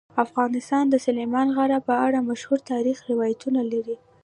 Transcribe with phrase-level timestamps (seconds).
[0.25, 3.95] افغانستان د سلیمان غر په اړه مشهور تاریخی روایتونه لري.